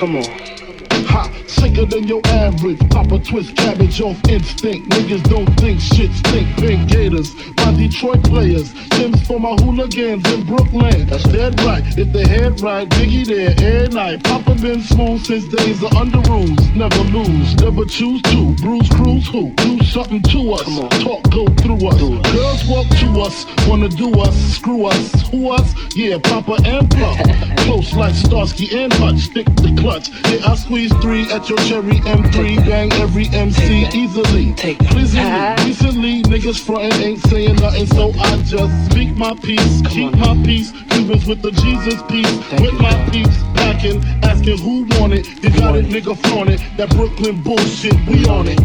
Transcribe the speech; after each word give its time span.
Come 0.00 0.16
on. 0.16 0.24
Ha, 0.24 1.30
sicker 1.50 1.84
than 1.84 2.06
your 2.06 2.20
average. 2.26 2.78
Pop 2.90 3.10
a 3.12 3.18
twist 3.18 3.56
cabbage 3.56 4.00
off 4.00 4.18
instinct. 4.28 4.88
Niggas 4.90 5.24
don't 5.24 5.50
think 5.58 5.80
shit 5.80 6.12
stink. 6.12 6.48
Pink 6.56 6.88
Gators, 6.88 7.34
my 7.56 7.72
Detroit 7.72 8.22
players. 8.24 8.72
Tim's 8.90 9.26
for 9.26 9.40
my 9.40 9.54
hooligans 9.62 10.24
in 10.32 10.44
Brooklyn. 10.46 11.06
That's 11.06 11.24
dead 11.24 11.60
right. 11.62 11.82
If 11.98 12.12
the 12.12 12.26
head 12.26 12.60
right, 12.60 12.88
Biggie 12.88 13.26
there 13.26 13.54
every 13.58 13.88
night. 13.88 14.22
Papa 14.24 14.54
been 14.54 14.80
smooth 14.82 15.24
since 15.24 15.46
days 15.48 15.82
of 15.82 15.92
under 15.94 16.20
rules. 16.30 16.58
Never 16.74 17.02
lose, 17.10 17.54
never 17.56 17.84
choose 17.84 18.22
to. 18.22 18.54
Bruise, 18.56 18.88
cruise, 18.90 19.28
who? 19.28 19.50
Do 19.56 19.82
something 19.84 20.22
to 20.22 20.52
us. 20.52 20.64
Talk, 21.02 21.22
go 21.30 21.46
through 21.62 21.86
us. 21.88 22.00
Girls 22.32 22.64
walk 22.68 22.88
to 23.00 23.20
us, 23.20 23.46
wanna 23.66 23.88
do 23.88 24.12
us, 24.20 24.36
screw 24.56 24.86
us. 24.86 25.12
Who 25.30 25.50
us? 25.50 25.74
Yeah, 25.96 26.18
Papa 26.18 26.58
and 26.64 26.90
Puff. 26.90 27.18
Close 27.58 27.94
like 27.94 28.14
Starsky 28.14 28.68
and 28.76 28.92
Hutch. 28.94 29.18
Stick 29.18 29.46
the 29.56 29.76
clutch. 29.80 30.10
Yeah, 30.30 30.50
I 30.50 30.54
squeeze 30.56 30.92
three 31.00 31.30
at 31.30 31.39
your 31.48 31.58
cherry 31.58 31.98
M3. 32.00 32.56
Bang 32.66 32.92
every 32.94 33.26
MC 33.28 33.86
easily. 33.94 34.52
Pleasingly. 34.54 35.54
Recently, 35.64 36.22
niggas 36.22 36.60
frontin' 36.60 37.00
ain't 37.00 37.20
saying 37.26 37.56
nothing, 37.56 37.86
so 37.86 38.12
I 38.18 38.36
just 38.42 38.90
speak 38.90 39.16
my 39.16 39.34
peace. 39.34 39.82
Keep 39.88 40.16
my 40.16 40.34
peace. 40.44 40.72
Cubans 40.90 41.26
with 41.26 41.42
the 41.42 41.52
Jesus 41.52 42.02
peace. 42.08 42.30
With 42.60 42.74
my 42.80 42.94
peace. 43.10 43.36
Packing, 43.54 44.02
asking 44.22 44.58
who 44.58 44.84
want 44.98 45.12
it. 45.12 45.26
You 45.42 45.50
got 45.50 45.76
it, 45.76 45.86
nigga, 45.86 46.16
flaunt 46.16 46.50
it. 46.50 46.60
That 46.76 46.90
Brooklyn 46.90 47.42
bullshit, 47.42 47.94
we 48.06 48.26
on 48.26 48.48
it. 48.48 48.60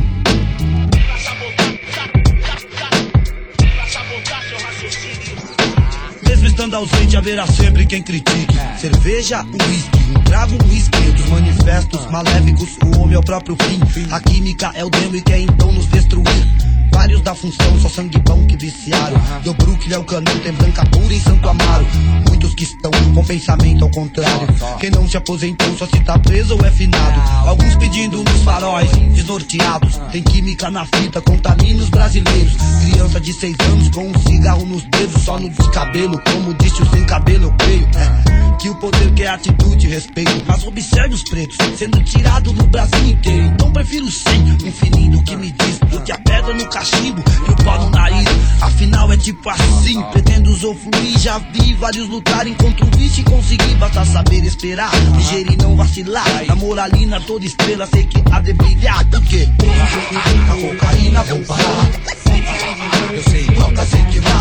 Mesmo 6.23 6.48
estando 6.48 6.77
ausente, 6.77 7.15
haverá 7.15 7.45
sempre 7.48 7.85
quem 7.85 8.01
critique. 8.01 8.53
Cerveja, 8.79 9.43
um 9.43 9.51
whisky, 9.51 9.99
um 10.09 10.23
trago, 10.23 10.55
um 10.55 10.70
whisky. 10.70 10.84
Maléficos, 12.12 12.77
o 12.84 12.99
homem 12.99 13.15
é 13.15 13.20
o 13.20 13.24
próprio 13.24 13.55
fim. 13.62 14.07
A 14.12 14.20
química 14.20 14.71
é 14.76 14.84
o 14.84 14.90
demo 14.90 15.15
e 15.15 15.21
quer 15.21 15.40
então 15.40 15.71
nos 15.71 15.88
destruir. 15.88 16.48
Vários 16.91 17.21
da 17.21 17.35
função, 17.35 17.79
só 17.82 17.90
sangue 17.90 18.18
bom 18.20 18.46
que 18.46 18.55
viciaram. 18.55 19.21
Deu 19.43 19.54
Brooklyn 19.54 19.93
é 19.93 19.99
o 19.99 20.04
canudo, 20.04 20.40
tem 20.40 20.54
branca 20.54 20.85
pura 20.85 21.13
em 21.13 21.20
Santo 21.20 21.49
Amaro. 21.49 21.85
Muitos 22.27 22.55
que 22.55 22.63
estão 22.63 22.91
com 23.13 23.24
pensamento 23.24 23.84
ao 23.84 23.91
contrário. 23.91 24.48
Quem 24.79 24.90
não 24.91 25.07
se 25.07 25.18
aposentou 25.18 25.77
só 25.77 25.85
se 25.85 25.99
tá 26.04 26.18
preso 26.18 26.57
ou 26.57 26.65
é 26.65 26.71
finado. 26.71 27.21
Alguns 27.48 27.76
pedindo 27.76 28.24
nos 28.24 28.43
faróis, 28.43 28.90
desnorteados. 29.13 29.98
Tem 30.12 30.24
química 30.24 30.71
na 30.71 30.85
fita, 30.85 31.21
contamina 31.21 31.84
os 31.84 31.90
brasileiros. 31.90 32.55
Criança 32.90 33.20
de 33.20 33.34
seis 33.34 33.55
anos 33.70 33.90
com 33.90 34.07
um 34.07 34.20
cigarro 34.27 34.65
nos 34.65 34.84
dedos, 34.85 35.21
só 35.21 35.37
no 35.37 35.49
descabelo. 35.49 36.20
Como 36.32 36.54
disse 36.54 36.82
o 36.82 36.90
sem 36.90 37.05
cabelo. 37.05 37.54
Que 38.66 38.70
o 38.71 38.76
poder 38.77 39.13
quer 39.13 39.27
atitude 39.27 39.85
e 39.85 39.90
respeito. 39.91 40.44
Mas 40.48 40.66
observe 40.66 41.13
os 41.13 41.21
pretos 41.21 41.55
sendo 41.77 42.02
tirados 42.04 42.52
do 42.52 42.66
Brasil 42.66 43.10
inteiro. 43.10 43.46
Então 43.46 43.71
prefiro 43.71 44.10
sem 44.10 44.41
um 44.41 44.71
fininho 44.71 45.21
que 45.21 45.35
me 45.35 45.52
diz. 45.52 45.77
Do 45.88 46.02
que 46.02 46.12
a 46.12 46.18
pedra 46.18 46.52
no 46.52 46.68
cachimbo 46.68 47.24
e 47.48 47.52
o 47.52 47.63
pau 47.63 47.84
no 47.84 47.91
nariz. 47.91 48.27
Afinal 48.60 49.13
é 49.13 49.18
tipo 49.18 49.48
assim, 49.52 50.02
pretendo 50.12 50.49
usufruir. 50.49 51.20
Já 51.20 51.38
vi 51.38 51.76
vários 51.76 52.10
lutarem 52.10 52.55
contra 52.55 52.88
o 52.88 52.98
vício 52.98 53.21
e 53.21 53.24
consegui. 53.26 53.76
Basta 53.76 54.04
saber 54.04 54.43
esperar, 54.43 54.90
ligeiro 55.16 55.54
e 55.54 55.58
não 55.58 55.76
vacilar. 55.76 56.26
Na 56.48 56.55
moralina 56.55 57.21
toda 57.21 57.46
estrela 57.46 57.86
sei 57.86 58.05
que 58.05 58.20
há 58.32 58.40
de 58.40 58.52
brilhar. 58.54 59.05
Por 59.12 59.24
quê? 59.26 59.48
A 60.49 60.55
cocaína 60.55 61.24
vou 61.24 61.40
parar. 61.43 61.91
Eu 63.13 63.24
sei, 63.30 63.46
droga 63.46 63.86
sei 63.86 64.03
que 64.06 64.22
mata. 64.22 64.34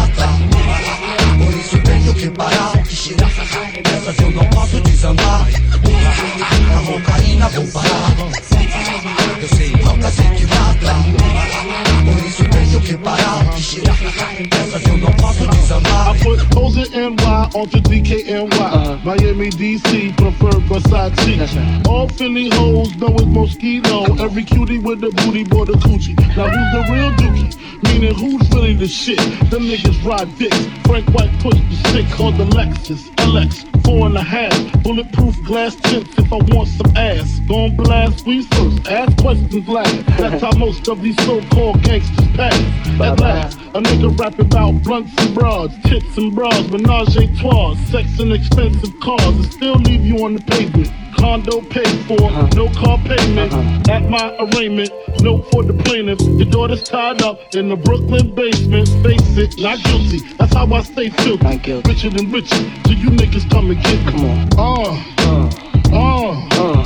Tenho 13.24 13.44
que 13.44 13.44
parar. 13.44 13.54
Que 13.54 13.62
tirar 13.62 14.34
dessas 14.48 14.86
eu 14.86 14.98
não 14.98 15.12
posso 15.12 15.46
desandar. 15.48 16.14
I 16.14 16.18
put 16.22 16.54
NY 16.94 17.50
onto 17.54 17.80
DKNY. 17.80 18.44
Uh-huh. 18.44 18.98
Miami, 19.04 19.50
DC, 19.50 20.12
prefer 20.16 20.60
Versace. 20.68 21.38
Right. 21.38 21.88
All 21.88 22.08
Philly 22.08 22.48
hoes 22.54 22.94
know 22.96 23.14
it's 23.16 23.26
Mosquito. 23.26 24.04
Every 24.22 24.44
cutie 24.44 24.78
with 24.78 25.00
the 25.00 25.10
booty 25.10 25.44
boy 25.44 25.64
the 25.64 25.72
coochie. 25.74 26.14
Now 26.36 26.48
who's 26.48 26.72
the 26.72 26.92
real 26.92 27.10
dookie? 27.12 27.63
Meaning 27.84 28.14
who's 28.14 28.48
really 28.50 28.74
the 28.74 28.88
shit? 28.88 29.18
Them 29.50 29.64
niggas 29.64 30.04
ride 30.04 30.36
dicks. 30.38 30.58
Frank 30.86 31.08
White 31.10 31.32
pushed 31.40 31.64
the 31.70 31.76
stick 31.88 32.06
called 32.12 32.36
the 32.36 32.44
Lexus. 32.44 33.10
LX, 33.16 33.84
four 33.84 34.06
and 34.06 34.16
a 34.16 34.22
half. 34.22 34.82
Bulletproof 34.82 35.42
glass 35.44 35.74
tips 35.76 36.18
if 36.18 36.32
I 36.32 36.36
want 36.54 36.68
some 36.68 36.96
ass. 36.96 37.40
Gon' 37.48 37.76
blast 37.76 38.26
we 38.26 38.42
first. 38.42 38.88
Ask 38.88 39.16
questions 39.18 39.68
last. 39.68 40.06
That's 40.18 40.42
how 40.42 40.52
most 40.58 40.88
of 40.88 41.02
these 41.02 41.16
so-called 41.24 41.82
gangsters 41.82 42.28
pass. 42.36 42.58
At 43.00 43.20
last, 43.20 43.58
a 43.58 43.80
nigga 43.80 44.18
rapping 44.18 44.46
about 44.46 44.82
blunts 44.82 45.12
and 45.18 45.34
broads, 45.34 45.74
tits 45.84 46.16
and 46.16 46.34
bras, 46.34 46.68
menage 46.70 47.16
a 47.16 47.26
trois, 47.38 47.74
sex 47.90 48.18
and 48.18 48.32
expensive 48.32 48.98
cars, 49.00 49.34
and 49.36 49.52
still 49.52 49.74
leave 49.76 50.04
you 50.04 50.24
on 50.24 50.34
the 50.34 50.42
pavement. 50.42 51.03
Condo 51.24 51.62
paid 51.62 51.88
for, 52.06 52.30
no 52.54 52.68
car 52.74 52.98
payment. 52.98 53.50
At 53.88 54.10
my 54.10 54.36
arraignment, 54.40 54.90
note 55.22 55.50
for 55.50 55.64
the 55.64 55.72
plaintiff. 55.72 56.20
Your 56.20 56.44
daughter's 56.44 56.82
tied 56.82 57.22
up 57.22 57.54
in 57.54 57.70
the 57.70 57.76
Brooklyn 57.76 58.34
basement. 58.34 58.86
Face 59.02 59.38
it, 59.38 59.58
not 59.58 59.82
guilty. 59.84 60.18
That's 60.36 60.52
how 60.52 60.70
I 60.70 60.82
stay 60.82 61.08
filthy. 61.08 61.42
Not 61.42 61.62
guilty. 61.62 61.90
Richer 61.90 62.10
than 62.10 62.30
richer. 62.30 62.56
So 62.84 62.90
you 62.90 63.08
niggas 63.08 63.48
come 63.50 63.70
and 63.70 63.82
get 63.82 64.04
me. 64.04 64.12
Come 64.12 64.58
on. 64.58 64.58
Uh, 64.58 65.50
Uh, 65.92 66.46
uh, 66.52 66.82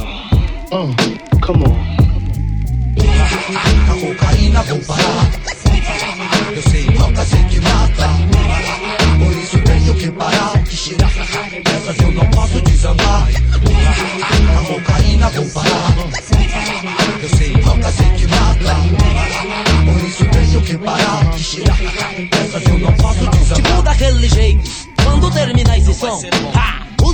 uh, 0.70 0.94
uh. 0.94 1.17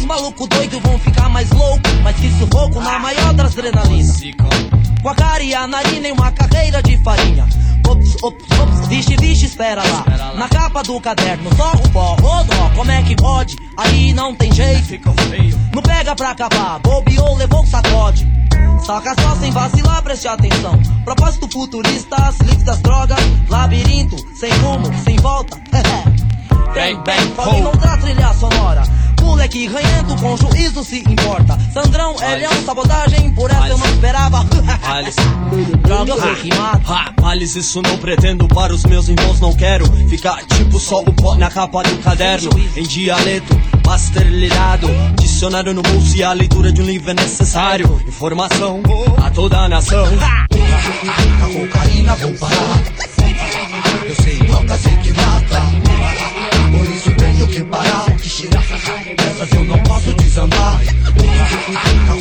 Os 0.04 0.06
malucos 0.06 0.48
doidos 0.48 0.80
vão 0.80 0.98
ficar 0.98 1.28
mais 1.30 1.50
loucos, 1.50 1.92
mas 2.02 2.14
que 2.16 2.30
sufoco 2.38 2.80
na 2.80 2.98
maior 2.98 3.32
das 3.32 3.56
adrenalinas. 3.56 4.20
Com 5.02 5.08
a 5.08 5.14
cara 5.14 5.42
e 5.42 5.54
a 5.54 5.66
narina 5.66 6.08
em 6.08 6.12
uma 6.12 6.30
carreira 6.30 6.82
de 6.82 6.96
farinha. 6.98 7.46
Ops, 7.88 8.16
ops, 8.22 8.58
ops, 8.58 8.88
vixe, 8.88 9.16
vixe, 9.16 9.46
espera 9.46 9.82
lá. 9.82 10.34
Na 10.34 10.48
capa 10.48 10.82
do 10.82 11.00
caderno, 11.00 11.50
só 11.56 11.72
o 11.72 11.90
pó, 11.90 12.16
ô 12.20 12.44
dó, 12.44 12.70
como 12.76 12.90
é 12.90 13.02
que 13.02 13.16
pode? 13.16 13.56
Aí 13.76 14.12
não 14.12 14.34
tem 14.34 14.52
jeito. 14.52 15.00
Não 15.74 15.82
pega 15.82 16.14
pra 16.14 16.30
acabar, 16.30 16.78
bobeou, 16.80 17.36
levou 17.36 17.62
o 17.62 17.66
sacode. 17.66 18.26
Saca 18.84 19.14
só 19.20 19.36
sem 19.36 19.50
vacilar, 19.52 20.02
preste 20.02 20.28
atenção. 20.28 20.78
Propósito 21.04 21.48
futurista, 21.50 22.32
se 22.32 22.44
livre 22.44 22.64
das 22.64 22.78
drogas. 22.80 23.18
Labirinto, 23.48 24.16
sem 24.36 24.52
rumo, 24.58 24.90
sem 25.02 25.16
volta. 25.16 25.58
bang, 26.74 26.96
bang, 27.04 27.30
Pode 27.34 27.56
encontrar 27.56 28.00
trilha 28.00 28.34
sonora. 28.34 28.82
Moleque 29.24 29.66
ranhento 29.66 30.16
com 30.20 30.36
juízo 30.36 30.84
se 30.84 30.98
importa. 31.00 31.58
Sandrão 31.72 32.14
é 32.20 32.36
leão, 32.36 32.52
sabotagem, 32.64 33.30
por 33.32 33.50
essa 33.50 33.68
eu 33.68 33.78
não 33.78 33.86
esperava. 33.86 34.46
Alice. 34.82 35.20
Droga. 35.82 36.14
Ha, 36.86 37.12
males, 37.20 37.56
isso 37.56 37.80
não 37.82 37.96
pretendo 37.96 38.46
para 38.46 38.72
os 38.72 38.84
meus 38.84 39.08
irmãos, 39.08 39.40
não 39.40 39.54
quero 39.54 39.86
ficar 40.08 40.44
tipo 40.44 40.78
só 40.78 41.00
o 41.00 41.12
pó 41.12 41.34
na 41.34 41.50
capa 41.50 41.82
do 41.82 41.96
caderno, 41.98 42.50
em 42.76 42.82
dialeto, 42.82 43.58
master 43.86 44.26
lirado, 44.26 44.88
dicionário 45.20 45.72
no 45.72 45.82
bolso 45.82 46.14
e 46.16 46.22
a 46.22 46.32
leitura 46.32 46.70
de 46.70 46.82
um 46.82 46.84
livro 46.84 47.10
é 47.10 47.14
necessário. 47.14 48.00
Informação 48.06 48.82
a 49.22 49.30
toda 49.30 49.58
a 49.58 49.68
nação. 49.68 50.06
A 50.20 50.46
cocaína 51.46 52.14
vou 52.16 52.32
parar. 52.34 53.13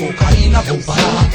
A 0.03 0.05
cocaína 0.05 0.61
vou 0.63 0.77
parar. 0.79 1.32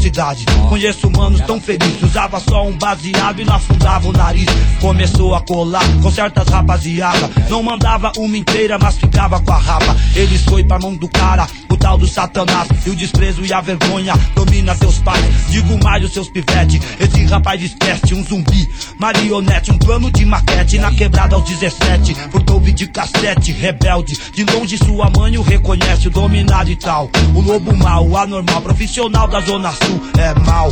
Falsidade, 0.00 0.46
conheço 0.68 1.10
manos 1.10 1.40
tão 1.42 1.60
felizes. 1.60 2.02
Usava 2.02 2.40
só 2.40 2.66
um 2.66 2.72
baseado 2.72 3.40
e 3.40 3.44
não 3.44 3.54
afundava 3.54 4.08
o 4.08 4.12
nariz. 4.12 4.46
Começou 4.80 5.34
a 5.34 5.42
colar 5.42 5.84
com 6.02 6.10
certas 6.10 6.48
rapaziada. 6.48 7.30
Não 7.50 7.62
mandava 7.62 8.10
uma 8.16 8.36
inteira, 8.36 8.78
mas 8.78 8.96
ficava 8.96 9.38
com 9.40 9.52
a 9.52 9.58
rapa. 9.58 9.94
Eles 10.14 10.42
foi 10.44 10.64
pra 10.64 10.78
mão 10.78 10.94
do 10.96 11.06
cara, 11.08 11.46
o 11.68 11.76
tal 11.76 11.98
do 11.98 12.06
satanás. 12.06 12.68
E 12.86 12.90
o 12.90 12.96
desprezo 12.96 13.44
e 13.44 13.52
a 13.52 13.60
vergonha 13.60 14.14
domina 14.34 14.74
seus 14.74 14.98
pais. 15.00 15.22
Digo 15.50 15.78
mais 15.84 16.02
os 16.02 16.12
seus 16.12 16.30
pivete. 16.30 16.80
Esse 16.98 17.24
rapaz 17.26 17.62
esquece 17.62 18.14
um 18.14 18.24
zumbi, 18.24 18.68
marionete, 18.98 19.70
um 19.70 19.78
plano 19.78 20.10
de 20.10 20.24
maquete. 20.24 20.78
Na 20.78 20.90
quebrada 20.92 21.34
aos 21.34 21.44
17, 21.44 22.14
por 22.30 22.42
ouvir 22.54 22.72
de 22.72 22.86
cassete, 22.86 23.52
rebelde. 23.52 24.18
De 24.32 24.44
longe 24.44 24.78
sua 24.78 25.10
mãe 25.14 25.36
o 25.36 25.42
reconhece, 25.42 26.08
o 26.08 26.10
dominado 26.10 26.70
e 26.70 26.76
tal. 26.76 27.10
O 27.34 27.40
lobo 27.40 27.76
mau, 27.76 28.08
o 28.08 28.16
anormal, 28.16 28.62
profissional 28.62 29.28
da 29.28 29.40
Zona 29.40 29.70
Sul, 29.72 29.89
é 30.18 30.34
mal. 30.40 30.70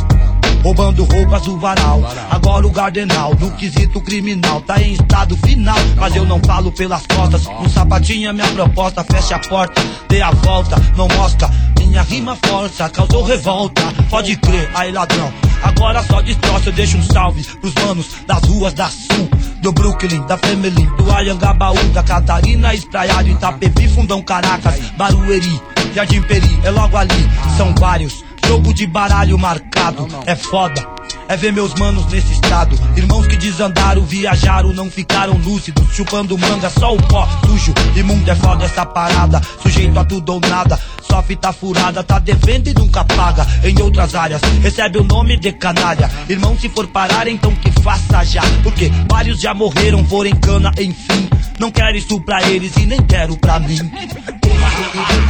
Roubando 0.63 1.05
roupas 1.05 1.43
do 1.43 1.57
varal. 1.57 2.01
Agora 2.29 2.67
o 2.67 2.69
Gardenal, 2.69 3.33
no 3.39 3.51
quesito 3.51 4.01
criminal, 4.01 4.61
tá 4.61 4.81
em 4.81 4.93
estado 4.93 5.37
final. 5.37 5.77
Mas 5.95 6.15
eu 6.15 6.25
não 6.25 6.39
falo 6.39 6.71
pelas 6.71 7.05
costas. 7.07 7.47
Um 7.47 7.69
sapatinho 7.69 8.29
é 8.29 8.33
minha 8.33 8.47
proposta, 8.47 9.03
fecha 9.03 9.35
a 9.35 9.39
porta, 9.39 9.81
dê 10.09 10.21
a 10.21 10.31
volta, 10.31 10.75
não 10.97 11.07
mostra. 11.07 11.49
Minha 11.77 12.01
rima 12.01 12.37
força, 12.45 12.89
causou 12.89 13.23
revolta. 13.23 13.81
Pode 14.09 14.35
crer, 14.35 14.69
aí 14.75 14.91
ladrão. 14.91 15.31
Agora 15.63 16.03
só 16.03 16.21
destroça, 16.21 16.69
eu 16.69 16.73
deixo 16.73 16.97
um 16.97 17.03
salve 17.03 17.43
pros 17.43 17.73
manos 17.75 18.07
das 18.27 18.43
ruas 18.43 18.73
da 18.73 18.87
Sul. 18.89 19.29
Do 19.61 19.71
Brooklyn, 19.71 20.25
da 20.27 20.37
Family, 20.37 20.85
do 20.97 21.11
Ayangabaú, 21.11 21.83
da 21.93 22.03
Catarina, 22.03 22.73
Espraiado, 22.73 23.27
Itapevi, 23.29 23.87
Fundão 23.87 24.21
Caracas, 24.21 24.79
Barueri, 24.97 25.61
Jardim 25.93 26.21
Peri, 26.21 26.59
é 26.63 26.69
logo 26.69 26.95
ali, 26.95 27.29
são 27.57 27.73
vários. 27.77 28.28
Jogo 28.49 28.73
de 28.73 28.87
baralho 28.87 29.37
marcado, 29.37 30.07
é 30.25 30.35
foda. 30.35 30.83
É 31.27 31.37
ver 31.37 31.53
meus 31.53 31.75
manos 31.75 32.07
nesse 32.07 32.33
estado. 32.33 32.75
Irmãos 32.97 33.27
que 33.27 33.37
desandaram, 33.37 34.01
viajaram, 34.01 34.73
não 34.73 34.89
ficaram 34.89 35.37
lúcidos. 35.37 35.93
Chupando 35.93 36.35
manga, 36.35 36.67
só 36.67 36.95
o 36.95 36.97
pó 36.97 37.29
sujo. 37.45 37.75
Imundo 37.95 38.31
é 38.31 38.33
foda 38.33 38.65
essa 38.65 38.83
parada. 38.87 39.39
Sujeito 39.61 39.99
a 39.99 40.03
tudo 40.03 40.33
ou 40.33 40.39
nada. 40.39 40.79
Só 41.03 41.21
fita 41.21 41.53
furada, 41.53 42.03
tá 42.03 42.17
devendo 42.17 42.69
e 42.69 42.73
nunca 42.73 43.05
paga. 43.05 43.45
Em 43.63 43.79
outras 43.83 44.15
áreas, 44.15 44.41
recebe 44.63 44.97
o 44.97 45.03
nome 45.03 45.37
de 45.37 45.51
canalha. 45.51 46.09
Irmão, 46.27 46.57
se 46.57 46.69
for 46.69 46.87
parar, 46.87 47.27
então 47.27 47.53
que 47.53 47.69
faça 47.83 48.23
já. 48.23 48.41
Porque 48.63 48.91
vários 49.07 49.39
já 49.39 49.53
morreram, 49.53 50.03
foram 50.05 50.31
em 50.31 50.35
cana, 50.35 50.71
enfim. 50.79 51.29
Não 51.59 51.69
quero 51.69 51.95
isso 51.95 52.19
pra 52.21 52.41
eles 52.49 52.75
e 52.77 52.87
nem 52.87 52.99
quero 53.03 53.37
pra 53.37 53.59
mim. 53.59 53.77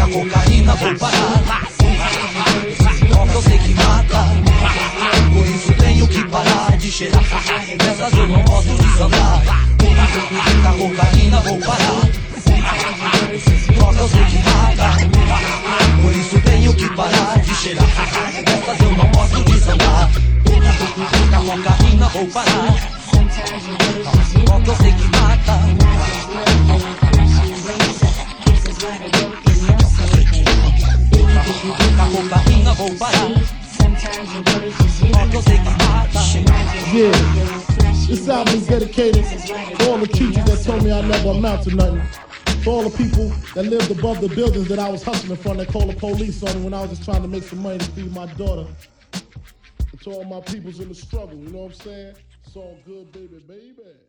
A 0.02 0.08
cocaína 0.08 0.74
vou 0.76 0.96
parar. 0.96 1.49
Cocaína 22.20 22.26
vou 22.26 22.28
parar. 22.28 22.76
Droga 24.46 24.72
eu 24.72 24.76
sei 24.76 24.92
que 24.92 25.08
mata. 25.18 25.54
A 32.00 32.06
cocaína 32.10 32.74
vou 32.74 32.92
parar. 32.96 33.30
Droga 35.12 35.36
eu 35.36 35.42
sei 35.42 35.58
que. 35.58 35.70
Yeah. 36.92 37.12
This 38.08 38.28
album 38.28 38.56
is 38.56 38.66
dedicated 38.66 39.24
to 39.78 39.90
all 39.90 40.00
the 40.00 40.08
teachers 40.08 40.44
that 40.46 40.64
told 40.66 40.84
me 40.84 40.92
I 40.92 41.02
never 41.02 41.30
amount 41.30 41.64
to 41.64 41.76
nothing. 41.76 42.02
To 42.64 42.70
all 42.72 42.90
the 42.90 42.98
people 42.98 43.32
that 43.54 43.66
lived 43.66 43.92
above 43.92 44.20
the 44.20 44.28
buildings 44.28 44.68
that 44.70 44.80
I 44.80 44.90
was 44.90 45.04
hustling 45.04 45.38
from 45.38 45.58
that 45.58 45.68
called 45.68 45.90
the 45.90 45.96
police 45.96 46.42
on 46.44 46.58
me 46.58 46.64
when 46.64 46.74
I 46.74 46.82
was 46.82 46.90
just 46.90 47.06
trying 47.06 47.22
to 47.22 47.28
make 47.28 47.44
some 47.44 47.62
money 47.62 47.78
to 47.78 47.86
feed 47.92 48.12
my 48.12 48.26
daughter. 48.34 48.66
To 50.04 50.12
all 50.12 50.24
my 50.24 50.40
peoples 50.42 50.80
in 50.80 50.90
the 50.90 50.96
struggle, 50.96 51.38
you 51.38 51.50
know 51.50 51.60
what 51.60 51.74
I'm 51.74 51.80
saying? 51.80 52.16
It's 52.46 52.56
all 52.56 52.80
good, 52.86 53.12
baby, 53.12 53.44
baby. 53.48 54.09